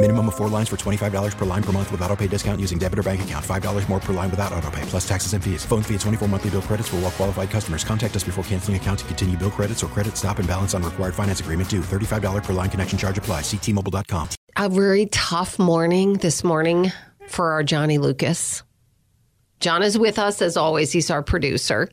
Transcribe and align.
Minimum 0.00 0.28
of 0.28 0.36
four 0.36 0.48
lines 0.48 0.68
for 0.68 0.76
$25 0.76 1.36
per 1.36 1.44
line 1.44 1.62
per 1.62 1.72
month 1.72 1.90
with 1.90 2.00
auto 2.02 2.14
pay 2.14 2.28
discount 2.28 2.60
using 2.60 2.78
debit 2.78 3.00
or 3.00 3.02
bank 3.02 3.22
account. 3.22 3.44
$5 3.44 3.88
more 3.88 3.98
per 3.98 4.12
line 4.12 4.30
without 4.30 4.52
auto 4.52 4.70
pay, 4.70 4.82
plus 4.82 5.06
taxes 5.06 5.32
and 5.32 5.42
fees. 5.42 5.64
Phone 5.64 5.82
fee 5.82 5.94
at 5.96 6.00
24 6.02 6.28
monthly 6.28 6.50
bill 6.50 6.62
credits 6.62 6.88
for 6.88 6.96
all 6.96 7.02
well 7.02 7.10
qualified 7.10 7.50
customers. 7.50 7.82
Contact 7.82 8.14
us 8.14 8.22
before 8.22 8.44
canceling 8.44 8.76
account 8.76 9.00
to 9.00 9.04
continue 9.06 9.36
bill 9.36 9.50
credits 9.50 9.82
or 9.82 9.88
credit 9.88 10.16
stop 10.16 10.38
and 10.38 10.46
balance 10.46 10.72
on 10.72 10.84
required 10.84 11.16
finance 11.16 11.40
agreement 11.40 11.68
due. 11.68 11.80
$35 11.80 12.44
per 12.44 12.52
line 12.52 12.70
connection 12.70 12.96
charge 12.96 13.18
apply. 13.18 13.40
Ctmobile.com. 13.40 14.28
A 14.54 14.68
very 14.68 15.06
tough 15.06 15.58
morning 15.58 16.12
this 16.14 16.44
morning 16.44 16.92
for 17.26 17.50
our 17.50 17.64
Johnny 17.64 17.98
Lucas. 17.98 18.62
John 19.58 19.82
is 19.82 19.98
with 19.98 20.20
us 20.20 20.40
as 20.40 20.56
always. 20.56 20.92
He's 20.92 21.10
our 21.10 21.24
producer. 21.24 21.88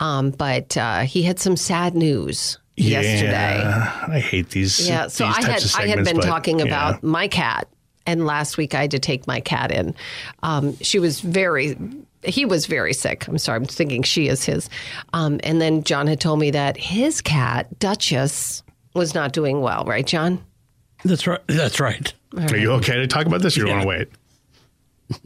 Um, 0.00 0.30
but 0.30 0.78
uh, 0.78 1.00
he 1.00 1.22
had 1.22 1.38
some 1.38 1.58
sad 1.58 1.94
news 1.94 2.58
yesterday. 2.76 3.62
I 3.62 4.18
hate 4.18 4.50
these. 4.50 4.88
Yeah, 4.88 5.08
so 5.08 5.26
these 5.26 5.36
I 5.36 5.42
had 5.42 5.50
types 5.50 5.74
of 5.74 5.80
I 5.80 5.86
had 5.86 6.04
been 6.04 6.16
but, 6.16 6.24
talking 6.24 6.58
yeah. 6.58 6.66
about 6.66 7.02
my 7.02 7.28
cat, 7.28 7.68
and 8.06 8.26
last 8.26 8.56
week 8.56 8.74
I 8.74 8.82
had 8.82 8.90
to 8.92 8.98
take 8.98 9.26
my 9.26 9.40
cat 9.40 9.70
in. 9.70 9.94
Um, 10.42 10.76
she 10.78 10.98
was 10.98 11.20
very, 11.20 11.76
he 12.22 12.44
was 12.44 12.66
very 12.66 12.92
sick. 12.92 13.26
I'm 13.28 13.38
sorry, 13.38 13.56
I'm 13.56 13.64
thinking 13.64 14.02
she 14.02 14.28
is 14.28 14.44
his. 14.44 14.68
Um, 15.12 15.40
and 15.44 15.60
then 15.60 15.84
John 15.84 16.06
had 16.06 16.20
told 16.20 16.40
me 16.40 16.50
that 16.52 16.76
his 16.76 17.20
cat 17.20 17.78
Duchess 17.78 18.62
was 18.94 19.14
not 19.14 19.32
doing 19.32 19.60
well. 19.60 19.84
Right, 19.84 20.06
John? 20.06 20.44
That's 21.04 21.26
right. 21.26 21.40
That's 21.46 21.80
right. 21.80 22.12
Are 22.36 22.56
you 22.56 22.72
okay 22.72 22.94
to 22.94 23.06
talk 23.06 23.26
about 23.26 23.42
this? 23.42 23.56
Or 23.56 23.60
you 23.60 23.68
want 23.68 23.82
to 23.82 23.88
wait? 23.88 24.08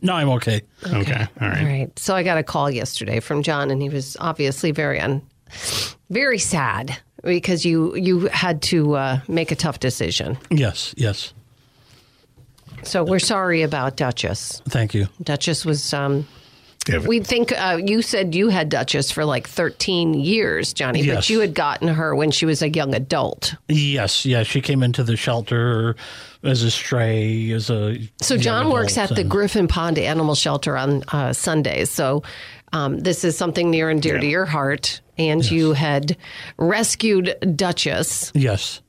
No, 0.03 0.15
I'm 0.15 0.29
okay. 0.31 0.63
Okay. 0.85 1.27
All 1.41 1.49
right. 1.49 1.59
All 1.59 1.65
right. 1.65 1.99
So 1.99 2.15
I 2.15 2.23
got 2.23 2.37
a 2.37 2.43
call 2.43 2.71
yesterday 2.71 3.21
from 3.21 3.43
John, 3.43 3.71
and 3.71 3.81
he 3.81 3.89
was 3.89 4.17
obviously 4.21 4.73
very 4.73 5.01
un, 5.01 5.23
very 6.11 6.39
sad 6.39 6.99
because 7.25 7.65
you 7.65 7.95
you 7.97 8.27
had 8.29 8.63
to 8.63 8.95
uh, 8.95 9.21
make 9.29 9.51
a 9.51 9.57
tough 9.57 9.81
decision. 9.81 10.39
Yes, 10.51 10.95
yes. 10.97 11.33
So 12.83 13.03
we're 13.05 13.19
sorry 13.19 13.63
about 13.63 13.97
Duchess. 13.97 14.63
Thank 14.69 14.95
you. 14.95 15.09
Duchess 15.23 15.65
was. 15.65 15.93
Um, 15.93 16.27
Yeah, 16.89 17.01
we 17.01 17.21
think 17.21 17.53
uh, 17.53 17.79
you 17.85 18.01
said 18.01 18.35
you 18.35 18.49
had 18.49 18.71
Duchess 18.71 19.11
for 19.11 19.25
like 19.27 19.47
13 19.47 20.15
years, 20.15 20.73
Johnny, 20.73 21.07
but 21.07 21.29
you 21.29 21.41
had 21.41 21.55
gotten 21.55 21.89
her 21.89 22.15
when 22.15 22.31
she 22.31 22.47
was 22.47 22.63
a 22.63 22.71
young 22.71 22.95
adult. 22.95 23.55
Yes, 23.69 24.25
yeah. 24.25 24.43
She 24.43 24.63
came 24.63 24.83
into 24.83 25.03
the 25.05 25.17
shelter 25.17 25.97
as 26.43 26.63
a 26.63 26.71
stray, 26.71 27.51
as 27.51 27.69
a. 27.69 27.99
So 28.23 28.35
young 28.35 28.43
John 28.43 28.71
works 28.71 28.97
adult, 28.97 29.11
at 29.11 29.17
the 29.17 29.25
Griffin 29.25 29.69
Pond 29.69 29.99
Animal 29.99 30.35
Shelter 30.35 30.79
on 30.79 31.03
uh, 31.09 31.35
Sundays. 31.35 31.91
So 31.91 32.23
um, 32.73 33.01
this 33.01 33.23
is 33.25 33.37
something 33.37 33.71
near 33.71 33.91
and 33.91 34.01
dear 34.01 34.19
to 34.19 34.27
your 34.27 34.47
heart. 34.47 35.03
And 35.19 35.49
you 35.51 35.73
had 35.73 36.17
rescued 36.59 37.35
Duchess, 37.57 38.33
Yes, 38.35 38.81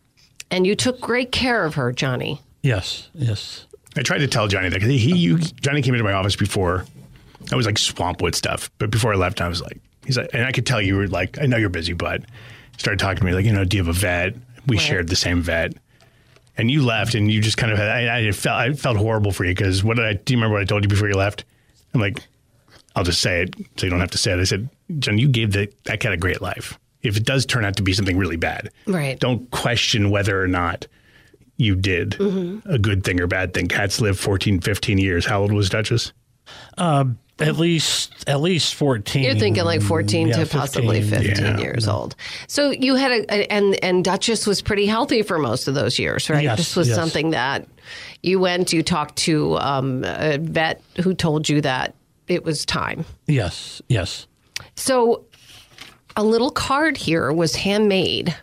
and 0.51 0.65
you 0.65 0.75
took 0.75 0.99
great 1.01 1.31
care 1.31 1.65
of 1.65 1.75
her, 1.75 1.91
Johnny. 1.91 2.41
yes, 2.63 3.09
yes. 3.13 3.65
I 3.97 4.01
tried 4.03 4.19
to 4.19 4.27
tell 4.27 4.47
Johnny 4.47 4.69
that 4.69 4.79
'cause 4.79 4.89
he, 4.89 5.15
you, 5.17 5.37
Johnny 5.39 5.81
came 5.81 5.93
into 5.95 6.03
my 6.03 6.13
office 6.13 6.35
before. 6.35 6.85
I 7.51 7.55
was 7.55 7.65
like 7.65 7.75
swampwood 7.75 8.35
stuff, 8.35 8.69
but 8.77 8.91
before 8.91 9.11
I 9.13 9.15
left, 9.15 9.41
I 9.41 9.47
was 9.47 9.61
like, 9.61 9.79
he's 10.05 10.17
like, 10.17 10.29
and 10.33 10.45
I 10.45 10.51
could 10.51 10.65
tell 10.67 10.79
you 10.81 10.95
were 10.95 11.07
like, 11.07 11.39
I 11.41 11.47
know 11.47 11.57
you're 11.57 11.69
busy, 11.69 11.93
but 11.93 12.21
started 12.77 12.99
talking 12.99 13.17
to 13.19 13.25
me 13.25 13.33
like, 13.33 13.45
you 13.45 13.51
know, 13.51 13.65
do 13.65 13.77
you 13.77 13.83
have 13.83 13.93
a 13.95 13.99
vet? 13.99 14.35
We 14.67 14.77
shared 14.77 15.07
the 15.07 15.15
same 15.15 15.41
vet, 15.41 15.73
and 16.57 16.69
you 16.69 16.85
left, 16.85 17.15
and 17.15 17.31
you 17.31 17.41
just 17.41 17.57
kind 17.57 17.71
of 17.71 17.79
had. 17.79 17.87
I, 17.87 18.27
I 18.27 18.31
felt 18.31 18.55
I 18.59 18.73
felt 18.73 18.97
horrible 18.97 19.31
for 19.31 19.45
you 19.45 19.55
because 19.55 19.83
what 19.83 19.95
did 19.97 20.05
I? 20.05 20.13
Do 20.13 20.33
you 20.33 20.37
remember 20.37 20.53
what 20.55 20.61
I 20.61 20.65
told 20.65 20.83
you 20.83 20.89
before 20.89 21.07
you 21.07 21.15
left? 21.15 21.43
I'm 21.95 22.01
like, 22.01 22.21
I'll 22.95 23.03
just 23.03 23.21
say 23.21 23.41
it 23.43 23.55
so 23.77 23.85
you 23.87 23.89
don't 23.89 23.99
have 24.01 24.11
to 24.11 24.17
say 24.19 24.31
it. 24.33 24.39
I 24.39 24.43
said, 24.43 24.69
John, 24.97 25.17
you 25.19 25.27
gave 25.29 25.51
the, 25.51 25.71
that 25.85 25.99
cat 25.99 26.13
a 26.13 26.17
great 26.17 26.41
life. 26.41 26.79
If 27.03 27.15
it 27.15 27.23
does 27.25 27.45
turn 27.45 27.63
out 27.63 27.75
to 27.77 27.83
be 27.83 27.93
something 27.93 28.17
really 28.17 28.35
bad, 28.37 28.71
Right. 28.87 29.19
don't 29.19 29.49
question 29.51 30.09
whether 30.09 30.41
or 30.41 30.47
not 30.47 30.87
you 31.57 31.75
did 31.75 32.11
Mm-hmm. 32.11 32.69
a 32.69 32.77
good 32.79 33.03
thing 33.03 33.19
or 33.21 33.27
bad 33.27 33.53
thing. 33.53 33.67
Cats 33.67 34.01
live 34.01 34.19
14, 34.19 34.59
15 34.61 34.97
years. 34.97 35.25
How 35.25 35.41
old 35.41 35.51
was 35.51 35.69
Duchess? 35.69 36.11
At 37.41 37.55
least, 37.55 38.25
at 38.27 38.41
least 38.41 38.75
fourteen. 38.75 39.23
You're 39.23 39.35
thinking 39.35 39.63
like 39.63 39.81
14 39.81 40.27
Yeah, 40.27 40.43
to 40.43 40.45
possibly 40.45 41.01
15 41.01 41.37
Yeah. 41.45 41.57
years 41.57 41.87
old. 41.87 42.17
So 42.47 42.71
you 42.71 42.95
had 42.95 43.11
a, 43.11 43.33
a- 43.33 43.47
and 43.49 43.81
and 43.81 44.03
Duchess 44.03 44.45
was 44.45 44.61
pretty 44.61 44.85
healthy 44.85 45.21
for 45.21 45.39
most 45.39 45.69
of 45.69 45.73
those 45.73 45.97
years, 45.97 46.29
right? 46.29 46.43
Yes, 46.43 46.57
this 46.57 46.75
was 46.75 46.89
yes. 46.89 46.97
something 46.97 47.29
that 47.29 47.65
you 48.23 48.41
went, 48.41 48.73
you 48.73 48.83
talked 48.83 49.15
to 49.19 49.57
um, 49.57 50.03
a 50.03 50.37
vet 50.37 50.81
who 51.01 51.13
told 51.13 51.47
you 51.47 51.61
that 51.61 51.95
it 52.27 52.43
was 52.43 52.65
time. 52.65 53.05
Yes, 53.25 53.81
yes. 53.87 54.27
So 54.79 55.25
a 56.15 56.23
little 56.23 56.51
card 56.51 56.97
here 56.97 57.31
was 57.31 57.55
handmade 57.55 58.35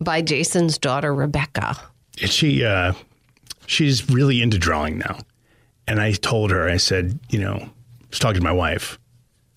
by 0.00 0.22
Jason's 0.22 0.78
daughter 0.78 1.14
Rebecca. 1.14 1.76
And 2.20 2.30
she 2.30 2.64
uh, 2.64 2.94
she's 3.66 4.10
really 4.10 4.42
into 4.42 4.58
drawing 4.58 4.98
now. 4.98 5.18
And 5.86 6.00
I 6.00 6.12
told 6.12 6.50
her, 6.50 6.68
I 6.68 6.76
said, 6.76 7.18
you 7.30 7.40
know, 7.40 7.54
I 7.56 7.70
was 8.10 8.18
talking 8.18 8.40
to 8.40 8.44
my 8.44 8.52
wife. 8.52 8.98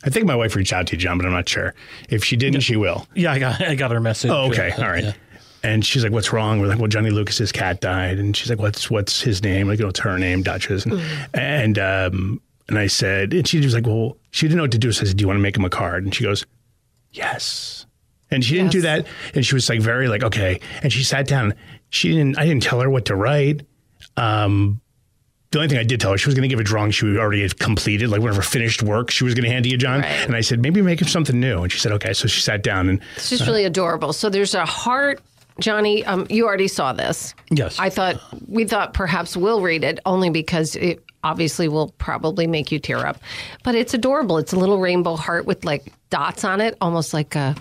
I 0.04 0.10
think 0.10 0.26
my 0.26 0.36
wife 0.36 0.56
reached 0.56 0.74
out 0.74 0.88
to 0.88 0.94
you, 0.94 0.98
John, 1.00 1.18
but 1.18 1.26
I'm 1.26 1.32
not 1.32 1.48
sure. 1.50 1.74
If 2.10 2.24
she 2.24 2.36
didn't, 2.36 2.62
she 2.62 2.76
will. 2.76 3.08
Yeah, 3.16 3.32
I 3.32 3.40
got, 3.40 3.62
I 3.62 3.76
got 3.76 3.92
her 3.92 4.00
message. 4.00 4.30
Oh, 4.32 4.50
okay, 4.52 4.72
all 4.78 4.84
right. 4.88 5.04
yeah. 5.06 5.14
And 5.64 5.84
she's 5.84 6.04
like, 6.04 6.12
"What's 6.12 6.32
wrong?" 6.32 6.60
We're 6.60 6.68
like, 6.68 6.78
"Well, 6.78 6.88
Johnny 6.88 7.10
Lucas's 7.10 7.52
cat 7.52 7.82
died." 7.82 8.20
And 8.20 8.38
she's 8.38 8.52
like, 8.52 8.60
"What's 8.60 8.92
what's 8.92 9.22
his 9.22 9.42
name?" 9.42 9.68
Like, 9.68 9.80
you 9.80 9.86
know, 9.86 9.90
it's 9.90 10.00
her 10.02 10.20
name, 10.20 10.44
Duchess. 10.44 10.86
And 10.86 11.02
and, 11.34 11.80
um, 11.80 12.42
and 12.68 12.78
I 12.80 12.88
said, 12.88 13.34
and 13.34 13.48
she 13.48 13.60
was 13.60 13.74
like, 13.74 13.86
"Well," 13.86 14.18
she 14.32 14.48
didn't 14.48 14.58
know 14.58 14.64
what 14.64 14.72
to 14.72 14.78
do. 14.78 14.92
So 14.92 15.04
I 15.04 15.06
said, 15.06 15.18
"Do 15.18 15.22
you 15.22 15.28
want 15.28 15.38
to 15.38 15.42
make 15.42 15.58
him 15.58 15.66
a 15.66 15.70
card?" 15.70 16.04
And 16.04 16.14
she 16.14 16.24
goes, 16.24 16.46
"Yes." 17.12 17.86
And 18.32 18.44
she 18.44 18.56
didn't 18.56 18.72
do 18.72 18.82
that. 18.82 19.06
And 19.34 19.46
she 19.46 19.56
was 19.56 19.70
like, 19.70 19.82
very 19.82 20.08
like, 20.08 20.24
okay. 20.24 20.60
And 20.82 20.92
she 20.92 21.04
sat 21.04 21.28
down. 21.28 21.54
She 21.90 22.12
didn't. 22.12 22.38
I 22.38 22.46
didn't 22.46 22.64
tell 22.64 22.80
her 22.82 22.90
what 22.90 23.06
to 23.06 23.16
write. 23.16 23.62
Um, 24.18 24.82
the 25.52 25.60
only 25.60 25.70
thing 25.70 25.78
I 25.78 25.84
did 25.84 26.02
tell 26.02 26.12
her, 26.12 26.18
she 26.18 26.26
was 26.26 26.36
going 26.36 26.42
to 26.42 26.50
give 26.50 26.60
a 26.60 26.64
drawing 26.64 26.92
she 26.92 27.06
already 27.18 27.44
had 27.44 27.58
completed, 27.60 28.10
like 28.10 28.20
one 28.20 28.32
of 28.32 28.36
her 28.36 28.42
finished 28.42 28.84
work 28.84 29.10
she 29.10 29.24
was 29.24 29.36
going 29.36 29.46
to 29.46 29.50
hand 29.50 29.64
to 29.64 29.70
you, 29.70 29.78
John. 29.78 30.02
Right. 30.02 30.26
And 30.26 30.36
I 30.36 30.42
said, 30.42 30.60
maybe 30.60 30.82
make 30.82 31.02
him 31.02 31.08
something 31.08 31.40
new. 31.40 31.64
And 31.64 31.72
she 31.72 31.80
said, 31.80 31.92
okay. 31.94 32.14
So 32.14 32.28
she 32.28 32.42
sat 32.42 32.64
down 32.64 32.90
and 32.90 33.00
It's 33.16 33.30
just 33.30 33.48
really 33.48 33.64
adorable. 33.64 34.12
So 34.12 34.30
there's 34.30 34.56
a 34.56 34.66
heart, 34.66 35.22
Johnny. 35.60 36.04
Um, 36.04 36.28
you 36.30 36.46
already 36.46 36.68
saw 36.68 36.92
this. 36.92 37.34
Yes. 37.52 37.80
I 37.80 37.90
thought 37.90 38.20
we 38.50 38.66
thought 38.66 38.94
perhaps 38.94 39.38
we'll 39.38 39.62
read 39.62 39.84
it 39.84 40.00
only 40.06 40.30
because 40.30 40.76
it 40.76 41.05
obviously 41.26 41.68
will 41.68 41.90
probably 41.98 42.46
make 42.46 42.72
you 42.72 42.80
tear 42.80 43.06
up. 43.06 43.20
But 43.64 43.76
it's 43.76 43.94
adorable. 43.94 44.38
It's 44.38 44.54
a 44.54 44.60
little 44.60 44.80
rainbow 44.80 45.16
heart 45.16 45.46
with 45.46 45.66
like 45.66 45.92
dots 46.12 46.44
on 46.44 46.62
it, 46.62 46.78
almost 46.80 47.14
like 47.14 47.36
a 47.36 47.56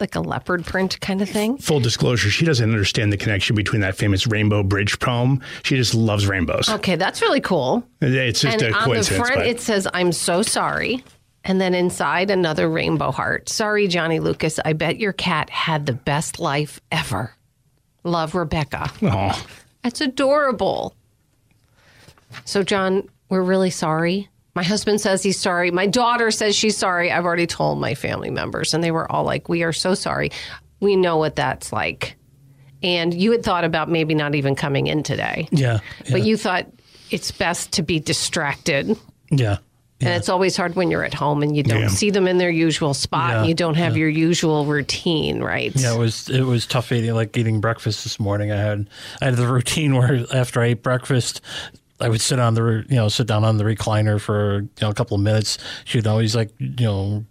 like 0.00 0.14
a 0.14 0.20
leopard 0.20 0.64
print 0.64 0.98
kind 1.02 1.20
of 1.20 1.28
thing. 1.28 1.58
full 1.58 1.78
disclosure, 1.78 2.30
she 2.30 2.46
doesn't 2.46 2.70
understand 2.70 3.12
the 3.12 3.18
connection 3.18 3.54
between 3.54 3.82
that 3.82 3.94
famous 3.94 4.26
Rainbow 4.26 4.62
Bridge 4.62 4.98
poem. 4.98 5.42
She 5.62 5.76
just 5.76 5.94
loves 5.94 6.26
rainbows. 6.26 6.70
Okay, 6.70 6.96
that's 6.96 7.20
really 7.20 7.42
cool. 7.42 7.86
It's 8.00 8.40
just 8.40 8.62
and 8.62 8.74
a 8.74 8.78
on 8.78 8.88
the 8.96 9.04
front 9.04 9.34
but 9.34 9.46
it 9.46 9.60
says 9.60 9.86
I'm 9.92 10.12
so 10.12 10.40
sorry. 10.40 11.04
And 11.44 11.60
then 11.60 11.74
inside 11.74 12.30
another 12.30 12.68
rainbow 12.68 13.12
heart. 13.12 13.48
Sorry, 13.48 13.88
Johnny 13.88 14.20
Lucas. 14.20 14.58
I 14.64 14.72
bet 14.74 14.98
your 14.98 15.12
cat 15.12 15.48
had 15.48 15.86
the 15.86 15.94
best 15.94 16.38
life 16.38 16.80
ever. 16.92 17.34
Love 18.04 18.34
Rebecca. 18.34 18.90
Aw. 19.02 19.46
That's 19.82 20.00
adorable. 20.00 20.94
So, 22.44 22.62
John, 22.62 23.08
we're 23.28 23.42
really 23.42 23.70
sorry. 23.70 24.28
My 24.54 24.62
husband 24.64 25.00
says 25.00 25.22
he's 25.22 25.38
sorry. 25.38 25.70
My 25.70 25.86
daughter 25.86 26.30
says 26.30 26.56
she's 26.56 26.76
sorry. 26.76 27.10
I've 27.12 27.24
already 27.24 27.46
told 27.46 27.80
my 27.80 27.94
family 27.94 28.30
members, 28.30 28.74
and 28.74 28.82
they 28.82 28.90
were 28.90 29.10
all 29.10 29.24
like, 29.24 29.48
We 29.48 29.62
are 29.62 29.72
so 29.72 29.94
sorry. 29.94 30.30
We 30.80 30.96
know 30.96 31.16
what 31.18 31.36
that's 31.36 31.72
like. 31.72 32.16
And 32.82 33.12
you 33.14 33.30
had 33.32 33.44
thought 33.44 33.64
about 33.64 33.88
maybe 33.90 34.14
not 34.14 34.34
even 34.34 34.54
coming 34.56 34.86
in 34.86 35.02
today, 35.02 35.48
Yeah, 35.52 35.80
yeah. 36.04 36.10
but 36.12 36.22
you 36.24 36.36
thought 36.36 36.66
it's 37.10 37.30
best 37.30 37.72
to 37.74 37.82
be 37.82 38.00
distracted. 38.00 38.96
yeah. 39.30 39.58
And 40.02 40.08
it's 40.14 40.30
always 40.30 40.56
hard 40.56 40.76
when 40.76 40.90
you're 40.90 41.04
at 41.04 41.12
home 41.12 41.42
and 41.42 41.54
you 41.54 41.62
don't 41.62 41.82
Yeah. 41.82 41.88
see 41.88 42.08
them 42.08 42.26
in 42.26 42.38
their 42.38 42.48
usual 42.48 42.94
spot. 42.94 43.30
Yeah, 43.32 43.38
and 43.40 43.48
you 43.50 43.54
don't 43.54 43.74
have 43.74 43.98
your 43.98 44.08
usual 44.08 44.64
routine, 44.64 45.40
right? 45.42 45.70
Yeah, 45.76 45.94
it 45.94 45.98
was 45.98 46.30
it 46.30 46.40
was 46.40 46.66
tough 46.66 46.90
eating 46.90 47.12
like 47.12 47.36
eating 47.36 47.60
breakfast 47.60 48.04
this 48.04 48.18
morning. 48.18 48.50
I 48.50 48.56
had 48.56 48.88
I 49.20 49.26
had 49.26 49.36
the 49.36 49.46
routine 49.46 49.94
where 49.96 50.24
after 50.34 50.62
I 50.62 50.68
ate 50.68 50.82
breakfast, 50.82 51.42
I 52.00 52.08
would 52.08 52.20
sit 52.20 52.38
on 52.38 52.54
the 52.54 52.84
you 52.88 52.96
know 52.96 53.08
sit 53.08 53.26
down 53.26 53.44
on 53.44 53.56
the 53.58 53.64
recliner 53.64 54.20
for 54.20 54.60
you 54.60 54.68
know 54.82 54.90
a 54.90 54.94
couple 54.94 55.14
of 55.16 55.22
minutes. 55.22 55.58
She'd 55.84 56.06
always 56.06 56.34
like 56.36 56.50
you 56.58 56.74
know 56.86 57.24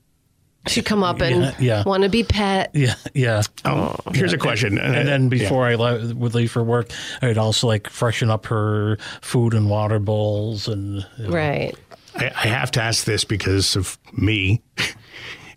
She'd 0.67 0.85
come 0.85 1.03
up 1.03 1.21
and 1.21 1.41
Yeah, 1.41 1.53
yeah. 1.59 1.83
want 1.85 2.03
to 2.03 2.09
be 2.09 2.23
pet. 2.23 2.71
yeah 2.75 2.95
yeah. 3.13 3.41
Oh, 3.65 3.95
here's 4.13 4.33
a 4.33 4.37
question. 4.37 4.77
And 4.77 5.07
then 5.07 5.29
before 5.29 5.65
I 5.65 5.75
le- 5.75 6.13
would 6.13 6.35
leave 6.35 6.51
for 6.51 6.63
work, 6.63 6.91
I 7.21 7.27
would 7.27 7.37
also 7.37 7.65
like 7.65 7.89
freshen 7.89 8.29
up 8.29 8.45
her 8.47 8.97
food 9.21 9.53
and 9.53 9.69
water 9.69 9.99
bowls 9.99 10.67
and 10.67 11.05
Right. 11.27 11.75
I, 12.15 12.25
I 12.35 12.47
have 12.47 12.71
to 12.71 12.81
ask 12.81 13.05
this 13.05 13.23
because 13.23 13.75
of 13.75 13.97
me. 14.13 14.61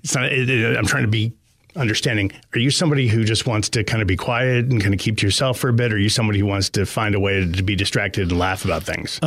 It's 0.05 0.17
not. 0.17 0.33
It, 0.33 0.51
it- 0.51 0.77
I'm 0.77 0.85
trying 0.87 1.05
to 1.05 1.09
be 1.09 1.33
understanding. 1.77 2.33
Are 2.55 2.59
you 2.59 2.71
somebody 2.71 3.09
who 3.09 3.25
just 3.25 3.47
wants 3.47 3.69
to 3.71 3.85
kind 3.85 4.03
of 4.03 4.09
be 4.09 4.17
quiet 4.17 4.67
and 4.67 4.81
kind 4.81 4.95
of 4.95 5.01
keep 5.01 5.19
to 5.19 5.27
yourself 5.27 5.59
for 5.59 5.69
a 5.69 5.73
bit? 5.73 5.93
Or 5.93 5.97
are 5.97 5.99
you 5.99 6.09
somebody 6.09 6.39
who 6.39 6.47
wants 6.47 6.69
to 6.71 6.87
find 6.87 7.15
a 7.15 7.21
way 7.21 7.51
to 7.51 7.63
be 7.63 7.75
distracted 7.77 8.31
and 8.31 8.39
laugh 8.39 8.65
about 8.65 8.83
things? 8.85 9.19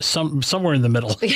Some 0.00 0.42
somewhere 0.42 0.74
in 0.74 0.82
the 0.82 0.88
middle. 0.88 1.16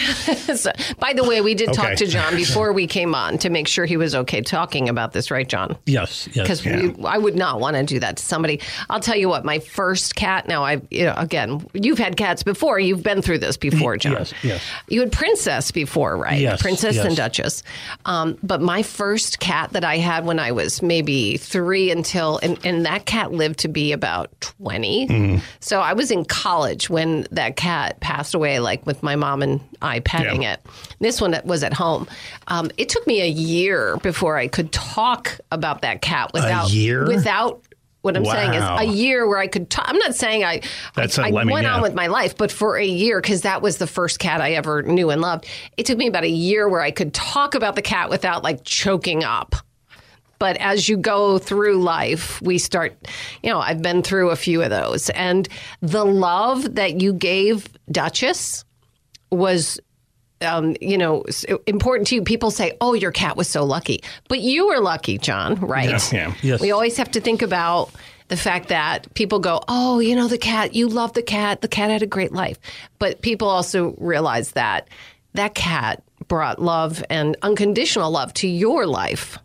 So, 0.51 0.73
by 0.99 1.13
the 1.13 1.25
way, 1.25 1.41
we 1.41 1.55
did 1.55 1.73
talk 1.73 1.97
to 1.97 2.07
John 2.07 2.35
before 2.35 2.73
we 2.73 2.87
came 2.87 3.15
on 3.15 3.39
to 3.39 3.51
make 3.51 3.69
sure 3.69 3.85
he 3.85 3.97
was 3.97 4.15
okay 4.15 4.41
talking 4.41 4.89
about 4.89 5.13
this, 5.13 5.31
right, 5.31 5.49
John? 5.49 5.77
yes, 5.87 6.29
yes. 6.33 6.63
Because 6.63 6.97
I 7.05 7.19
would 7.19 7.37
not 7.37 7.61
want 7.61 7.77
to 7.77 7.85
do 7.85 8.01
that 8.01 8.17
to 8.17 8.23
somebody. 8.23 8.61
I'll 8.89 9.01
tell 9.01 9.17
you 9.17 9.29
what, 9.29 9.45
my 9.45 9.59
first 9.59 10.17
cat. 10.17 10.49
Now, 10.49 10.65
I, 10.65 10.81
you 10.91 11.05
know, 11.05 11.15
again, 11.17 11.67
you've 11.73 11.99
had 11.99 12.17
cats 12.17 12.43
before. 12.43 12.79
You've 12.79 13.03
been 13.03 13.23
through 13.23 13.39
this 13.39 13.57
before, 13.57 13.97
John. 13.97 14.13
yes, 14.13 14.35
yes. 14.43 14.63
You 14.89 15.01
had 15.01 15.13
Princess 15.13 15.71
before, 15.71 16.17
right? 16.17 16.41
Yes, 16.41 16.61
Princess 16.61 16.97
yes. 16.97 17.07
and 17.07 17.17
Duchess. 17.17 17.63
Um, 18.05 18.37
but 18.43 18.61
my 18.61 18.83
first 18.83 19.41
cat 19.41 19.71
that 19.73 19.85
I 19.85 19.99
had 19.99 20.25
when 20.25 20.39
I 20.39 20.53
was 20.53 20.83
maybe 20.83 21.37
three 21.37 21.91
until, 21.91 22.39
and, 22.43 22.59
and 22.65 22.87
that 22.87 23.07
cat 23.07 23.33
lived 23.33 23.61
to 23.61 23.69
be 23.69 23.93
about 23.93 24.29
20. 24.41 25.07
Mm-hmm. 25.07 25.39
So 25.61 25.81
I 25.81 25.93
was 25.93 26.11
in 26.11 26.25
college 26.25 26.91
when 26.91 27.27
that 27.31 27.57
cat 27.57 28.01
passed 28.01 28.35
away, 28.35 28.50
like 28.59 28.85
with 28.87 29.03
my 29.03 29.17
mom 29.17 29.43
and 29.43 29.61
I 29.81 30.01
petting 30.01 30.43
Yeah. 30.43 30.55
it. 30.55 30.67
This 30.99 31.21
one 31.21 31.39
was 31.45 31.63
at 31.63 31.73
home. 31.73 32.09
Um, 32.49 32.71
it 32.77 32.89
took 32.89 33.07
me 33.07 33.21
a 33.23 33.29
year 33.29 33.97
before 33.99 34.37
I 34.37 34.49
could 34.49 34.73
talk 34.73 35.39
about 35.53 35.83
that 35.83 36.03
cat 36.03 36.33
without 36.35 36.71
year? 36.71 37.07
without. 37.07 37.63
What 38.03 38.17
I'm 38.17 38.25
saying 38.25 38.55
is 38.55 38.63
a 38.65 38.85
year 38.85 39.29
where 39.29 39.37
I 39.39 39.47
could. 39.47 39.69
talk. 39.69 39.85
I'm 39.87 39.99
not 39.99 40.15
saying 40.15 40.43
I. 40.43 40.63
That's 40.97 41.19
I, 41.19 41.25
a 41.25 41.29
I 41.29 41.31
lemon, 41.33 41.53
went 41.53 41.67
on 41.67 41.83
with 41.83 41.93
my 41.93 42.07
life, 42.07 42.35
but 42.35 42.51
for 42.51 42.79
a 42.79 42.85
year 42.85 43.21
because 43.21 43.43
that 43.43 43.61
was 43.61 43.77
the 43.77 43.87
first 43.87 44.19
cat 44.19 44.41
I 44.41 44.53
ever 44.53 44.83
knew 44.83 45.11
and 45.11 45.21
loved. 45.21 45.47
It 45.77 45.85
took 45.85 45.99
me 45.99 46.07
about 46.07 46.25
a 46.25 46.29
year 46.31 46.67
where 46.67 46.81
I 46.81 46.93
could 46.93 47.13
talk 47.13 47.55
about 47.55 47.77
the 47.77 47.83
cat 47.83 48.09
without 48.09 48.43
like 48.43 48.65
choking 48.65 49.23
up. 49.23 49.55
But 50.41 50.57
as 50.57 50.89
you 50.89 50.97
go 50.97 51.39
through 51.39 51.83
life, 51.83 52.41
we 52.41 52.57
start, 52.59 52.97
you 53.43 53.51
know, 53.51 53.61
I've 53.61 53.83
been 53.83 54.03
through 54.03 54.31
a 54.31 54.37
few 54.37 54.63
of 54.63 54.71
those. 54.71 55.11
And 55.11 55.47
the 55.83 56.05
love 56.05 56.75
that 56.77 57.01
you 57.01 57.13
gave 57.13 57.69
Duchess 57.93 58.65
was, 59.31 59.79
um, 60.41 60.77
you 60.81 60.97
know, 60.97 61.25
important 61.67 62.09
to 62.09 62.15
you. 62.15 62.23
People 62.23 62.51
say, 62.51 62.75
oh, 62.81 62.95
your 62.95 63.13
cat 63.13 63.37
was 63.37 63.49
so 63.49 63.65
lucky. 63.65 64.01
But 64.29 64.41
you 64.41 64.67
were 64.67 64.81
lucky, 64.81 65.19
John, 65.19 65.57
right? 65.57 65.91
Yeah, 66.13 66.29
yeah. 66.29 66.35
Yes. 66.43 66.61
We 66.61 66.73
always 66.73 66.97
have 66.97 67.11
to 67.11 67.21
think 67.21 67.43
about 67.43 67.91
the 68.29 68.37
fact 68.39 68.69
that 68.69 69.13
people 69.13 69.41
go, 69.41 69.61
oh, 69.69 69.99
you 69.99 70.17
know, 70.17 70.27
the 70.27 70.39
cat, 70.39 70.75
you 70.75 70.89
love 70.89 71.13
the 71.13 71.23
cat. 71.23 71.61
The 71.61 71.69
cat 71.69 71.91
had 71.91 72.03
a 72.03 72.07
great 72.07 72.33
life. 72.33 72.59
But 72.99 73.21
people 73.21 73.49
also 73.49 73.95
realize 73.99 74.53
that 74.53 74.89
that 75.35 75.55
cat 75.55 76.03
brought 76.29 76.63
love 76.63 77.05
and 77.11 77.37
unconditional 77.43 78.11
love 78.11 78.33
to 78.35 78.49
your 78.49 78.87
life. 78.87 79.39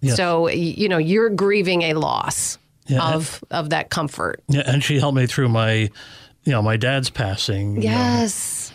Yes. 0.00 0.16
So, 0.16 0.48
you 0.48 0.88
know, 0.88 0.98
you're 0.98 1.30
grieving 1.30 1.82
a 1.82 1.94
loss 1.94 2.58
Yeah. 2.86 3.14
of 3.14 3.42
of 3.50 3.70
that 3.70 3.90
comfort. 3.90 4.42
Yeah, 4.48 4.62
and 4.66 4.82
she 4.82 4.98
helped 4.98 5.16
me 5.16 5.26
through 5.26 5.48
my, 5.50 5.72
you 5.72 5.90
know, 6.52 6.62
my 6.62 6.76
dad's 6.76 7.10
passing. 7.10 7.76
you 7.76 7.88
know, 7.88 7.94
Yes. 7.94 8.72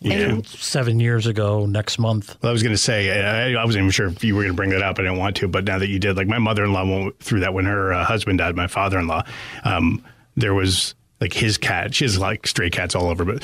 Yeah. 0.00 0.40
seven 0.46 1.00
years 1.00 1.26
ago 1.26 1.66
next 1.66 1.98
month. 1.98 2.36
Well, 2.42 2.48
I 2.48 2.52
was 2.52 2.62
going 2.62 2.72
to 2.74 2.78
say, 2.78 3.20
I, 3.22 3.60
I 3.60 3.64
wasn't 3.64 3.82
even 3.82 3.90
sure 3.90 4.06
if 4.06 4.24
you 4.24 4.34
were 4.34 4.42
going 4.42 4.52
to 4.52 4.56
bring 4.56 4.70
that 4.70 4.80
up. 4.82 4.98
I 4.98 5.02
didn't 5.02 5.18
want 5.18 5.36
to, 5.36 5.48
but 5.48 5.64
now 5.64 5.78
that 5.78 5.88
you 5.88 5.98
did, 5.98 6.16
like 6.16 6.26
my 6.28 6.38
mother 6.38 6.64
in 6.64 6.72
law 6.72 6.84
went 6.84 7.18
through 7.20 7.40
that 7.40 7.52
when 7.52 7.66
her 7.66 7.92
uh, 7.92 8.04
husband 8.04 8.38
died, 8.38 8.56
my 8.56 8.66
father 8.68 8.98
in 8.98 9.06
law. 9.06 9.22
Um, 9.64 10.02
there 10.36 10.54
was 10.54 10.94
like 11.20 11.34
his 11.34 11.58
cat. 11.58 11.94
She 11.94 12.04
has 12.06 12.18
like 12.18 12.46
stray 12.46 12.70
cats 12.70 12.94
all 12.94 13.08
over, 13.08 13.24
but 13.26 13.42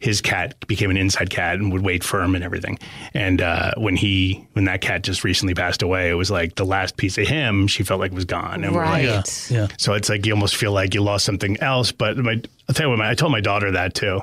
his 0.00 0.20
cat 0.20 0.54
became 0.68 0.90
an 0.90 0.96
inside 0.96 1.28
cat 1.30 1.56
and 1.56 1.72
would 1.72 1.82
wait 1.82 2.04
for 2.04 2.22
him 2.22 2.34
and 2.36 2.44
everything. 2.44 2.78
And 3.14 3.42
uh, 3.42 3.72
when 3.76 3.96
he, 3.96 4.46
when 4.52 4.64
that 4.66 4.80
cat 4.80 5.02
just 5.02 5.24
recently 5.24 5.54
passed 5.54 5.82
away, 5.82 6.08
it 6.10 6.14
was 6.14 6.30
like 6.30 6.54
the 6.54 6.64
last 6.64 6.96
piece 6.96 7.18
of 7.18 7.26
him 7.26 7.66
she 7.66 7.82
felt 7.82 7.98
like 7.98 8.12
was 8.12 8.24
gone. 8.24 8.62
And 8.64 8.74
we're 8.74 8.84
like, 8.84 9.06
Right. 9.08 9.50
Yeah. 9.50 9.66
so 9.76 9.94
it's 9.94 10.08
like 10.08 10.24
you 10.24 10.32
almost 10.34 10.54
feel 10.56 10.70
like 10.72 10.94
you 10.94 11.02
lost 11.02 11.24
something 11.24 11.58
else. 11.60 11.90
But 11.90 12.16
my, 12.16 12.40
I'll 12.68 12.74
tell 12.74 12.86
you 12.86 12.90
what, 12.90 12.98
my, 12.98 13.10
I 13.10 13.14
told 13.14 13.32
my 13.32 13.40
daughter 13.40 13.72
that 13.72 13.94
too. 13.94 14.20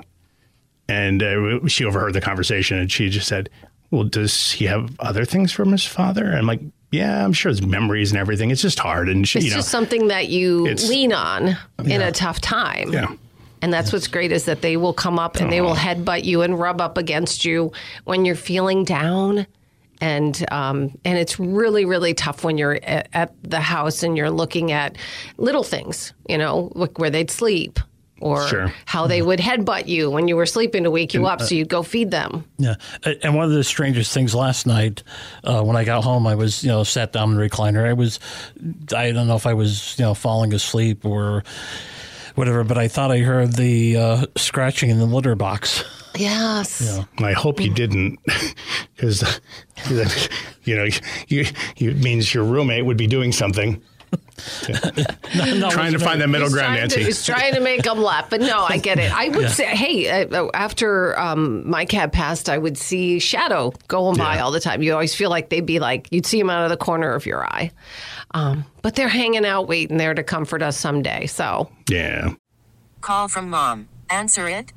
And 0.87 1.21
uh, 1.23 1.67
she 1.67 1.83
overheard 1.83 2.13
the 2.13 2.21
conversation 2.21 2.77
and 2.77 2.91
she 2.91 3.09
just 3.09 3.27
said, 3.27 3.49
Well, 3.91 4.03
does 4.03 4.51
he 4.51 4.65
have 4.65 4.95
other 4.99 5.25
things 5.25 5.51
from 5.51 5.71
his 5.71 5.83
father? 5.85 6.25
And 6.25 6.37
I'm 6.37 6.45
like, 6.47 6.61
Yeah, 6.91 7.25
I'm 7.25 7.33
sure 7.33 7.49
his 7.49 7.61
memories 7.65 8.11
and 8.11 8.19
everything. 8.19 8.51
It's 8.51 8.61
just 8.61 8.79
hard. 8.79 9.09
And 9.09 9.27
she, 9.27 9.39
It's 9.39 9.45
you 9.45 9.51
know, 9.51 9.57
just 9.57 9.69
something 9.69 10.07
that 10.09 10.27
you 10.29 10.63
lean 10.87 11.11
on 11.11 11.57
in 11.83 12.01
a 12.01 12.11
tough 12.11 12.39
time. 12.39 12.93
Yeah. 12.93 13.11
And 13.65 13.73
that's 13.73 13.91
what's 13.91 14.05
great 14.07 14.31
is 14.31 14.45
that 14.45 14.61
they 14.61 14.77
will 14.77 14.93
come 14.93 15.17
up 15.17 15.37
and 15.37 15.51
they 15.51 15.59
will 15.59 15.73
headbutt 15.73 16.23
you 16.23 16.43
and 16.43 16.59
rub 16.59 16.79
up 16.79 16.99
against 16.99 17.45
you 17.45 17.71
when 18.03 18.23
you're 18.23 18.35
feeling 18.35 18.83
down. 18.83 19.47
And 19.99 20.45
um, 20.51 20.95
and 21.03 21.17
it's 21.17 21.39
really 21.39 21.83
really 21.83 22.13
tough 22.13 22.43
when 22.43 22.59
you're 22.59 22.77
at, 22.83 23.09
at 23.11 23.33
the 23.41 23.59
house 23.59 24.03
and 24.03 24.15
you're 24.15 24.29
looking 24.29 24.71
at 24.71 24.97
little 25.37 25.63
things, 25.63 26.13
you 26.29 26.37
know, 26.37 26.71
like 26.75 26.99
where 26.99 27.09
they'd 27.09 27.31
sleep 27.31 27.79
or 28.21 28.47
Sure. 28.47 28.71
how 28.85 29.07
they 29.07 29.23
would 29.23 29.39
headbutt 29.39 29.87
you 29.87 30.11
when 30.11 30.27
you 30.27 30.35
were 30.35 30.45
sleeping 30.45 30.83
to 30.83 30.91
wake 30.91 31.15
you 31.15 31.25
up, 31.25 31.41
so 31.41 31.55
you'd 31.55 31.67
go 31.67 31.81
feed 31.81 32.11
them. 32.11 32.45
Yeah, 32.59 32.75
and 33.23 33.33
one 33.35 33.45
of 33.45 33.51
the 33.51 33.63
strangest 33.63 34.13
things 34.13 34.35
last 34.35 34.67
night, 34.67 35.01
uh, 35.43 35.63
when 35.63 35.75
I 35.75 35.85
got 35.85 36.03
home, 36.03 36.27
I 36.27 36.35
was 36.35 36.63
you 36.63 36.69
know 36.69 36.83
sat 36.83 37.13
down 37.13 37.31
in 37.31 37.37
the 37.37 37.49
recliner. 37.49 37.83
I 37.83 37.93
was, 37.93 38.19
I 38.95 39.11
don't 39.11 39.27
know 39.27 39.35
if 39.35 39.47
I 39.47 39.55
was 39.55 39.97
you 39.97 40.05
know 40.05 40.13
falling 40.13 40.53
asleep 40.53 41.03
or 41.03 41.43
whatever, 42.35 42.63
but 42.63 42.77
I 42.77 42.87
thought 42.87 43.11
I 43.11 43.19
heard 43.19 43.53
the 43.53 43.97
uh, 43.97 44.25
scratching 44.35 44.89
in 44.89 44.99
the 44.99 45.05
litter 45.05 45.35
box. 45.35 45.83
Yes. 46.15 46.99
I 47.17 47.33
hope 47.33 47.59
you 47.59 47.73
didn't, 47.73 48.19
because 48.95 49.41
you 50.63 50.75
know, 50.75 50.87
you, 51.27 51.45
you, 51.77 51.91
it 51.91 51.97
means 51.97 52.33
your 52.33 52.43
roommate 52.43 52.85
would 52.85 52.97
be 52.97 53.07
doing 53.07 53.31
something, 53.31 53.81
No, 55.35 55.69
trying 55.69 55.93
to 55.93 55.99
find 55.99 56.21
that 56.21 56.27
middle 56.29 56.47
He's 56.47 56.53
ground, 56.53 56.75
trying 56.77 56.89
to- 56.89 56.95
Nancy. 56.95 57.03
he's 57.03 57.25
trying 57.25 57.53
to 57.55 57.59
make 57.61 57.83
them 57.83 58.01
laugh, 58.01 58.29
but 58.29 58.41
no, 58.41 58.65
I 58.67 58.77
get 58.77 58.99
it. 58.99 59.11
I 59.13 59.29
would 59.29 59.49
say, 59.49 59.65
hey, 59.75 60.23
uh, 60.23 60.47
after 60.53 61.17
um, 61.19 61.69
my 61.69 61.85
cat 61.85 62.11
passed, 62.11 62.49
I 62.49 62.57
would 62.57 62.77
see 62.77 63.19
Shadow 63.19 63.73
going 63.87 64.17
by 64.17 64.35
Yeah. 64.35 64.43
all 64.43 64.51
the 64.51 64.59
time. 64.59 64.81
You 64.81 64.93
always 64.93 65.13
feel 65.15 65.29
like 65.29 65.49
they'd 65.49 65.65
be 65.65 65.79
like, 65.79 66.07
you'd 66.11 66.25
see 66.25 66.39
him 66.39 66.49
out 66.49 66.63
of 66.63 66.69
the 66.69 66.77
corner 66.77 67.13
of 67.13 67.25
your 67.25 67.45
eye. 67.45 67.71
Um, 68.31 68.65
but 68.81 68.95
they're 68.95 69.07
hanging 69.09 69.45
out, 69.45 69.67
waiting 69.67 69.97
there 69.97 70.13
to 70.13 70.23
comfort 70.23 70.61
us 70.61 70.77
someday. 70.77 71.25
So, 71.27 71.69
yeah. 71.89 72.29
Call 73.01 73.27
from 73.27 73.49
mom. 73.49 73.87
Answer 74.09 74.47
it. 74.47 74.73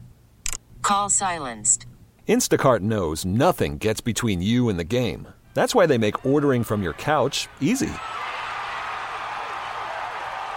Call 0.82 1.08
silenced. 1.10 1.86
Instacart 2.28 2.80
knows 2.80 3.24
nothing 3.24 3.78
gets 3.78 4.00
between 4.00 4.42
you 4.42 4.68
and 4.68 4.78
the 4.78 4.84
game. 4.84 5.28
That's 5.54 5.74
why 5.74 5.86
they 5.86 5.98
make 5.98 6.24
ordering 6.24 6.62
from 6.62 6.82
your 6.82 6.92
couch 6.92 7.48
easy. 7.60 7.90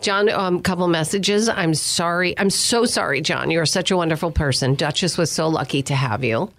John, 0.00 0.28
a 0.28 0.38
um, 0.38 0.60
couple 0.60 0.88
messages. 0.88 1.48
I'm 1.48 1.74
sorry. 1.74 2.38
I'm 2.38 2.50
so 2.50 2.84
sorry, 2.84 3.20
John. 3.20 3.50
You're 3.50 3.66
such 3.66 3.90
a 3.90 3.96
wonderful 3.96 4.30
person. 4.30 4.74
Duchess 4.74 5.18
was 5.18 5.30
so 5.30 5.48
lucky 5.48 5.82
to 5.84 5.94
have 5.94 6.24
you. 6.24 6.50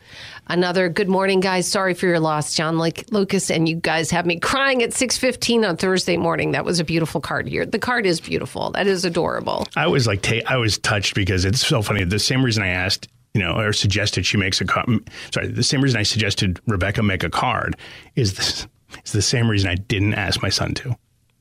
Another 0.49 0.87
good 0.87 1.09
morning, 1.09 1.41
guys. 1.41 1.67
Sorry 1.67 1.93
for 1.93 2.07
your 2.07 2.19
loss, 2.21 2.55
John 2.55 2.77
like 2.77 3.05
Lucas, 3.11 3.51
and 3.51 3.67
you 3.67 3.75
guys 3.75 4.11
have 4.11 4.25
me 4.25 4.39
crying 4.39 4.81
at 4.81 4.91
6:15 4.91 5.67
on 5.67 5.75
Thursday 5.75 6.15
morning. 6.15 6.51
That 6.51 6.63
was 6.63 6.79
a 6.79 6.85
beautiful 6.85 7.19
card 7.19 7.47
here. 7.47 7.65
The 7.65 7.79
card 7.79 8.05
is 8.05 8.21
beautiful. 8.21 8.71
That 8.71 8.87
is 8.87 9.03
adorable. 9.03 9.67
I 9.75 9.87
was 9.87 10.07
like, 10.07 10.21
ta- 10.21 10.45
I 10.47 10.55
was 10.55 10.77
touched 10.77 11.15
because 11.15 11.43
it's 11.43 11.65
so 11.65 11.81
funny. 11.81 12.05
The 12.05 12.19
same 12.19 12.43
reason 12.43 12.63
I 12.63 12.69
asked, 12.69 13.09
you 13.33 13.41
know, 13.41 13.59
or 13.59 13.73
suggested 13.73 14.25
she 14.25 14.37
makes 14.37 14.61
a 14.61 14.65
card. 14.65 14.87
Sorry, 15.33 15.47
the 15.47 15.63
same 15.63 15.81
reason 15.81 15.99
I 15.99 16.03
suggested 16.03 16.61
Rebecca 16.65 17.03
make 17.03 17.23
a 17.23 17.29
card 17.29 17.75
is 18.15 18.35
this. 18.35 18.67
Is 19.05 19.11
the 19.11 19.21
same 19.21 19.49
reason 19.49 19.69
I 19.69 19.75
didn't 19.75 20.13
ask 20.13 20.41
my 20.41 20.49
son 20.49 20.73
to. 20.75 20.95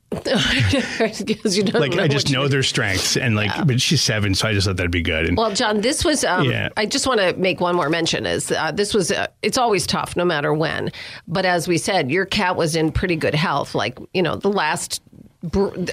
because 1.25 1.57
you 1.57 1.63
don't 1.63 1.81
like 1.81 1.97
I 1.97 2.07
just 2.07 2.31
know 2.31 2.47
their 2.47 2.63
strengths, 2.63 3.17
and 3.17 3.35
like, 3.35 3.51
but 3.67 3.81
she's 3.81 4.01
seven, 4.01 4.33
so 4.35 4.47
I 4.47 4.53
just 4.53 4.65
thought 4.65 4.77
that'd 4.77 4.89
be 4.89 5.01
good. 5.01 5.25
And 5.25 5.35
Well, 5.35 5.53
John, 5.53 5.81
this 5.81 6.05
was. 6.05 6.23
Um, 6.23 6.45
Yeah. 6.45 6.69
I 6.77 6.85
just 6.85 7.05
want 7.05 7.19
to 7.19 7.33
make 7.33 7.59
one 7.59 7.75
more 7.75 7.89
mention. 7.89 8.25
Is 8.25 8.49
uh, 8.49 8.71
this 8.71 8.93
was? 8.93 9.11
Uh, 9.11 9.27
it's 9.41 9.57
always 9.57 9.85
tough, 9.85 10.15
no 10.15 10.23
matter 10.23 10.53
when. 10.53 10.93
But 11.27 11.45
as 11.45 11.67
we 11.67 11.77
said, 11.77 12.09
your 12.09 12.25
cat 12.25 12.55
was 12.55 12.75
in 12.75 12.93
pretty 12.93 13.17
good 13.17 13.35
health. 13.35 13.75
Like 13.75 13.99
you 14.13 14.21
know, 14.21 14.37
the 14.37 14.49
last. 14.49 15.01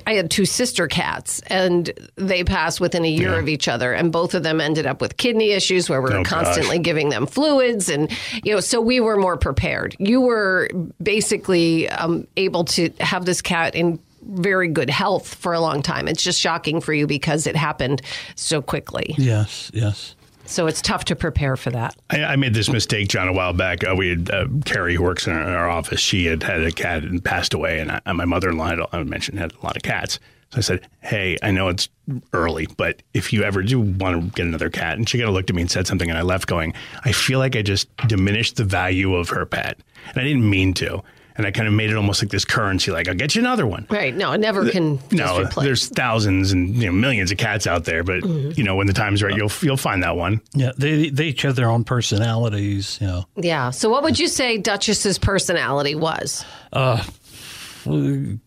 I 0.06 0.14
had 0.14 0.30
two 0.30 0.44
sister 0.44 0.86
cats, 0.86 1.40
and 1.48 1.90
they 2.16 2.44
passed 2.44 2.80
within 2.80 3.04
a 3.04 3.08
year 3.10 3.32
Yeah. 3.34 3.38
of 3.38 3.48
each 3.48 3.68
other, 3.68 3.92
and 3.92 4.10
both 4.12 4.34
of 4.34 4.42
them 4.42 4.60
ended 4.60 4.86
up 4.86 5.00
with 5.00 5.16
kidney 5.16 5.50
issues, 5.52 5.88
where 5.88 6.00
we 6.02 6.10
were 6.10 6.16
Oh, 6.18 6.22
gosh. 6.22 6.32
constantly 6.44 6.78
giving 6.78 7.08
them 7.10 7.26
fluids, 7.26 7.88
and 7.88 8.10
you 8.42 8.54
know, 8.54 8.60
so 8.60 8.80
we 8.80 9.00
were 9.00 9.16
more 9.16 9.36
prepared. 9.36 9.96
You 9.98 10.20
were 10.20 10.68
basically 11.02 11.88
um, 11.88 12.26
able 12.36 12.64
to 12.64 12.90
have 13.00 13.24
this 13.24 13.40
cat 13.42 13.74
in 13.74 13.98
very 14.26 14.68
good 14.68 14.88
health 14.88 15.34
for 15.34 15.52
a 15.52 15.60
long 15.60 15.82
time. 15.82 16.08
It's 16.08 16.22
just 16.22 16.40
shocking 16.40 16.80
for 16.80 16.94
you 16.94 17.06
because 17.06 17.46
it 17.46 17.56
happened 17.56 18.00
so 18.36 18.62
quickly. 18.62 19.14
Yes, 19.18 19.70
yes. 19.74 20.14
So 20.46 20.66
it's 20.66 20.82
tough 20.82 21.04
to 21.06 21.16
prepare 21.16 21.56
for 21.56 21.70
that. 21.70 21.96
I, 22.10 22.24
I 22.24 22.36
made 22.36 22.54
this 22.54 22.68
mistake, 22.68 23.08
John, 23.08 23.28
a 23.28 23.32
while 23.32 23.52
back. 23.52 23.82
Uh, 23.82 23.94
we 23.96 24.10
had 24.10 24.30
uh, 24.30 24.46
Carrie, 24.64 24.94
who 24.96 25.02
works 25.02 25.26
in 25.26 25.32
our, 25.32 25.42
in 25.42 25.48
our 25.48 25.68
office. 25.68 26.00
She 26.00 26.26
had 26.26 26.42
had 26.42 26.62
a 26.62 26.70
cat 26.70 27.02
and 27.02 27.24
passed 27.24 27.54
away, 27.54 27.80
and 27.80 28.00
I, 28.04 28.12
my 28.12 28.24
mother-in-law, 28.24 28.66
had, 28.66 28.78
I 28.92 29.02
mentioned, 29.04 29.38
had 29.38 29.52
a 29.52 29.64
lot 29.64 29.76
of 29.76 29.82
cats. 29.82 30.18
So 30.50 30.58
I 30.58 30.60
said, 30.60 30.86
"Hey, 31.00 31.36
I 31.42 31.50
know 31.50 31.68
it's 31.68 31.88
early, 32.32 32.68
but 32.76 33.02
if 33.12 33.32
you 33.32 33.42
ever 33.42 33.62
do 33.62 33.80
want 33.80 34.22
to 34.22 34.30
get 34.36 34.46
another 34.46 34.70
cat," 34.70 34.98
and 34.98 35.08
she 35.08 35.18
kind 35.18 35.28
of 35.28 35.34
looked 35.34 35.50
at 35.50 35.56
me 35.56 35.62
and 35.62 35.70
said 35.70 35.86
something, 35.86 36.08
and 36.08 36.18
I 36.18 36.22
left 36.22 36.46
going, 36.46 36.74
"I 37.04 37.12
feel 37.12 37.38
like 37.38 37.56
I 37.56 37.62
just 37.62 37.94
diminished 38.06 38.56
the 38.56 38.64
value 38.64 39.14
of 39.16 39.30
her 39.30 39.46
pet, 39.46 39.78
and 40.08 40.18
I 40.18 40.22
didn't 40.22 40.48
mean 40.48 40.74
to." 40.74 41.02
And 41.36 41.46
I 41.46 41.50
kind 41.50 41.66
of 41.66 41.74
made 41.74 41.90
it 41.90 41.96
almost 41.96 42.22
like 42.22 42.30
this 42.30 42.44
currency, 42.44 42.92
like 42.92 43.08
I'll 43.08 43.14
get 43.16 43.34
you 43.34 43.40
another 43.40 43.66
one. 43.66 43.86
Right. 43.90 44.14
No, 44.14 44.30
it 44.32 44.38
never 44.38 44.70
can 44.70 44.98
just 44.98 45.12
No, 45.12 45.40
replace. 45.40 45.64
there's 45.64 45.88
thousands 45.88 46.52
and 46.52 46.76
you 46.76 46.86
know 46.86 46.92
millions 46.92 47.32
of 47.32 47.38
cats 47.38 47.66
out 47.66 47.84
there, 47.86 48.04
but 48.04 48.20
Mhm. 48.22 48.56
you 48.56 48.62
know 48.62 48.76
when 48.76 48.86
the 48.86 48.92
time's 48.92 49.20
right, 49.20 49.34
you'll 49.36 49.50
you'll 49.60 49.76
find 49.76 50.02
that 50.04 50.16
one. 50.16 50.40
Yeah, 50.54 50.70
they 50.78 51.10
they 51.10 51.24
each 51.26 51.42
have 51.42 51.56
their 51.56 51.68
own 51.70 51.82
personalities. 51.82 52.98
You 53.00 53.08
know, 53.08 53.24
Yeah. 53.36 53.70
So 53.70 53.88
what 53.90 54.04
would 54.04 54.16
you 54.18 54.28
say 54.28 54.58
Duchess's 54.58 55.18
personality 55.18 55.96
was? 55.96 56.44
uh, 56.72 57.02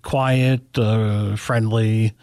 quiet, 0.02 0.62
uh, 0.78 1.36
friendly. 1.36 2.14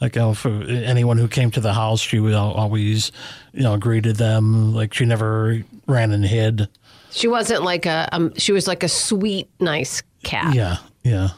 Like 0.00 0.16
you 0.16 0.22
know, 0.22 0.34
for 0.34 0.50
anyone 0.64 1.18
who 1.18 1.28
came 1.28 1.50
to 1.52 1.60
the 1.60 1.72
house, 1.72 2.00
she 2.00 2.18
would 2.18 2.34
always, 2.34 3.12
you 3.52 3.62
know, 3.62 3.76
greeted 3.76 4.16
them. 4.16 4.74
Like 4.74 4.92
she 4.92 5.04
never 5.04 5.62
ran 5.86 6.12
and 6.12 6.24
hid. 6.24 6.68
She 7.12 7.28
wasn't 7.28 7.62
like 7.62 7.86
a. 7.86 8.08
Um, 8.12 8.34
she 8.36 8.52
was 8.52 8.66
like 8.66 8.82
a 8.82 8.88
sweet, 8.88 9.48
nice 9.60 10.02
cat. 10.24 10.54
Yeah, 10.54 10.78
yeah. 11.02 11.28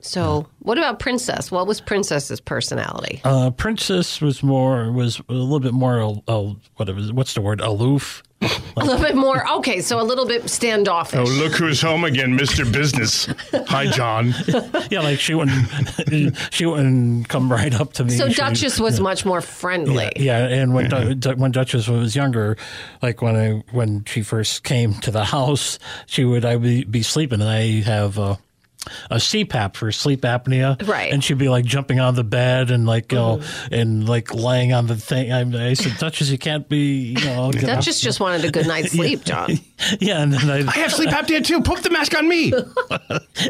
So 0.00 0.46
what 0.60 0.78
about 0.78 1.00
Princess? 1.00 1.50
What 1.50 1.66
was 1.66 1.80
Princess's 1.80 2.40
personality? 2.40 3.20
Uh, 3.24 3.50
Princess 3.50 4.20
was 4.20 4.42
more 4.42 4.92
was 4.92 5.20
a 5.28 5.32
little 5.32 5.60
bit 5.60 5.74
more 5.74 6.00
uh, 6.00 6.14
uh, 6.28 6.54
whatever 6.76 7.00
what's 7.12 7.34
the 7.34 7.40
word 7.40 7.60
aloof. 7.60 8.22
A 8.42 8.84
little 8.84 9.00
bit 9.00 9.16
more. 9.16 9.48
Okay, 9.58 9.80
so 9.80 10.00
a 10.00 10.02
little 10.02 10.26
bit 10.26 10.48
standoffish. 10.50 11.18
Oh, 11.18 11.24
look 11.24 11.52
who's 11.54 11.80
home 11.80 12.04
again, 12.04 12.36
Mister 12.36 12.64
Business. 12.64 13.28
Hi, 13.68 13.86
John. 13.86 14.34
yeah, 14.90 15.00
like 15.00 15.18
she 15.18 15.34
wouldn't 15.34 16.36
she 16.50 16.66
wouldn't 16.66 17.28
come 17.28 17.50
right 17.50 17.74
up 17.74 17.94
to 17.94 18.04
me. 18.04 18.10
So 18.10 18.28
She- 18.28 18.34
Duchess 18.36 18.78
was 18.78 18.98
yeah. 18.98 19.02
much 19.02 19.24
more 19.24 19.40
friendly. 19.40 20.12
Yeah, 20.16 20.46
and 20.46 20.74
when 20.74 20.90
Du- 20.90 20.96
mm-hmm. 20.96 21.18
Du- 21.18 21.34
when 21.36 21.52
Duchess 21.52 21.88
was 21.88 22.14
younger, 22.14 22.56
like 23.02 23.22
when 23.22 23.36
I 23.36 23.62
when 23.72 24.04
she 24.04 24.22
first 24.22 24.64
came 24.64 24.94
to 25.00 25.10
the 25.10 25.24
house, 25.24 25.78
she 26.06 26.24
would 26.24 26.44
I 26.44 26.56
would 26.56 26.62
be, 26.62 26.84
be 26.84 27.02
sleeping, 27.02 27.40
and 27.40 27.48
I 27.48 27.80
have 27.82 28.18
a, 28.18 28.38
a 29.10 29.16
CPAP 29.16 29.74
for 29.76 29.90
sleep 29.92 30.22
apnea, 30.22 30.86
Right. 30.86 31.12
And 31.12 31.22
she'd 31.22 31.38
be 31.38 31.48
like 31.48 31.64
jumping 31.64 32.00
on 32.00 32.14
the 32.14 32.24
bed 32.24 32.70
and 32.70 32.86
like 32.86 33.12
you 33.12 33.18
know 33.18 33.36
Mm-hmm. 33.36 33.74
and 33.74 34.08
like 34.08 34.32
laying 34.34 34.72
on 34.72 34.86
the 34.86 34.96
thing. 34.96 35.32
I, 35.32 35.70
I 35.70 35.74
said, 35.74 35.96
Duchess, 35.98 36.30
you 36.30 36.38
can't 36.38 36.68
be, 36.68 37.14
you 37.18 37.24
know. 37.26 37.50
Duchess 37.52 38.00
just 38.00 38.20
wanted 38.20 38.44
a 38.44 38.50
good 38.50 38.66
night's 38.66 38.92
sleep, 38.92 39.24
John. 39.24 39.50
Yeah, 40.00 40.22
and 40.22 40.32
then 40.32 40.48
I'd, 40.48 40.66
I 40.68 40.78
have 40.78 40.92
sleep 40.92 41.10
apnea 41.10 41.44
too. 41.44 41.60
Put 41.60 41.82
the 41.82 41.90
mask 41.90 42.16
on 42.16 42.26
me. 42.26 42.50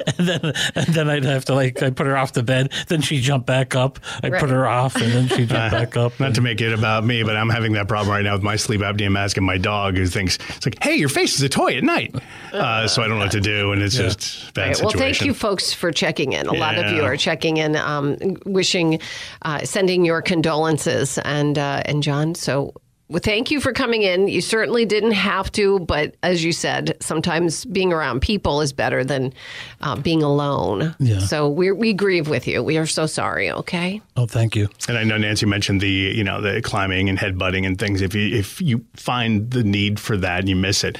and 0.19 0.27
then 0.29 0.53
and 0.75 0.87
then 0.89 1.09
I'd 1.11 1.25
have 1.25 1.45
to 1.47 1.55
like 1.55 1.83
I 1.83 1.91
put 1.91 2.07
her 2.07 2.17
off 2.17 2.33
the 2.33 2.43
bed, 2.43 2.73
then 2.89 3.01
she'd 3.03 3.21
jump 3.23 3.47
back 3.47 3.75
up. 3.75 3.99
I'd 4.23 4.33
Right. 4.33 4.41
put 4.41 4.51
her 4.51 4.67
off, 4.67 4.97
and 4.97 5.13
then 5.13 5.29
she'd 5.29 5.49
jump 5.49 5.71
back 5.73 5.97
up. 5.97 6.19
Not 6.21 6.35
to 6.37 6.41
make 6.41 6.61
it 6.61 6.73
about 6.73 7.05
me, 7.05 7.23
but 7.23 7.37
I'm 7.37 7.49
having 7.51 7.73
that 7.73 7.89
problem 7.89 8.11
right 8.15 8.23
now 8.25 8.35
with 8.35 8.43
my 8.43 8.57
sleep 8.57 8.81
apnea 8.81 9.11
mask 9.11 9.37
and 9.37 9.47
my 9.47 9.59
dog 9.59 9.97
who 9.97 10.07
thinks 10.07 10.39
it's 10.57 10.67
like, 10.67 10.83
hey, 10.83 10.97
your 10.97 11.09
face 11.09 11.35
is 11.35 11.43
a 11.43 11.49
toy 11.49 11.77
at 11.77 11.85
night. 11.85 12.15
Uh, 12.53 12.87
so 12.89 13.03
I 13.03 13.09
don't 13.09 13.19
know 13.19 13.25
what 13.25 13.33
to 13.33 13.41
do, 13.41 13.73
and 13.73 13.83
it's 13.83 13.97
Yeah. 13.97 14.05
just 14.05 14.49
a 14.49 14.53
bad 14.53 14.67
Right. 14.69 14.81
Well, 14.83 14.91
thank 14.91 15.21
you, 15.23 15.33
folks, 15.35 15.73
for 15.73 15.93
checking 15.93 16.33
in. 16.33 16.47
A 16.47 16.53
lot 16.53 16.77
of 16.79 16.91
you 16.93 17.03
are 17.05 17.17
checking 17.17 17.57
in, 17.59 17.77
um, 17.77 18.17
wishing, 18.45 18.99
uh, 19.43 19.61
sending 19.65 20.05
your 20.05 20.23
condolences, 20.23 21.19
and 21.19 21.59
uh, 21.59 21.83
and 21.85 22.03
John. 22.03 22.35
So. 22.35 22.73
Well, 23.09 23.21
thank 23.23 23.53
you 23.53 23.61
for 23.61 23.73
coming 23.73 24.03
in. 24.03 24.27
You 24.27 24.41
certainly 24.41 24.85
didn't 24.85 25.13
have 25.13 25.53
to, 25.53 25.79
but 25.79 26.17
as 26.25 26.43
you 26.43 26.53
said, 26.53 26.97
sometimes 27.01 27.65
being 27.65 27.93
around 27.93 28.21
people 28.21 28.61
is 28.61 28.73
better 28.73 29.05
than 29.05 29.33
uh, 29.81 29.95
being 29.95 30.25
alone. 30.25 30.97
Yeah. 30.99 31.21
So 31.21 31.49
we 31.49 31.71
we 31.71 31.93
grieve 31.93 32.29
with 32.29 32.49
you. 32.49 32.65
We 32.65 32.79
are 32.79 32.87
so 32.87 33.07
sorry. 33.07 33.51
Okay. 33.51 34.01
Oh, 34.17 34.27
thank 34.27 34.57
you. 34.57 34.69
And 34.89 34.99
I 34.99 35.05
know 35.05 35.19
Nancy 35.19 35.47
mentioned 35.47 35.81
the 35.81 35.89
you 35.89 36.25
know 36.25 36.41
the 36.41 36.61
climbing 36.63 37.09
and 37.09 37.17
headbutting 37.17 37.65
and 37.65 37.79
things. 37.79 38.03
If 38.03 38.15
you 38.15 38.37
if 38.37 38.61
you 38.61 38.85
find 38.95 39.53
the 39.53 39.63
need 39.63 40.01
for 40.01 40.17
that 40.17 40.41
and 40.41 40.49
you 40.49 40.57
miss 40.57 40.83
it, 40.83 40.99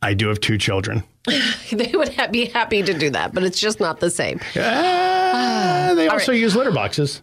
I 0.00 0.14
do 0.14 0.28
have 0.28 0.40
two 0.40 0.58
children. 0.58 1.02
they 1.72 1.90
would 1.92 2.14
ha- 2.14 2.28
be 2.28 2.46
happy 2.46 2.84
to 2.84 2.94
do 2.94 3.10
that, 3.10 3.34
but 3.34 3.42
it's 3.42 3.58
just 3.58 3.80
not 3.80 3.98
the 3.98 4.10
same. 4.10 4.40
Uh, 4.54 5.94
they 5.94 6.08
also 6.08 6.32
right. 6.32 6.40
use 6.40 6.54
litter 6.54 6.70
boxes. 6.70 7.22